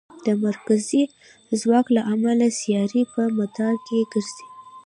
[0.25, 1.03] د مرکزي
[1.61, 4.45] ځواک له امله سیارې په مدار کې ګرځي.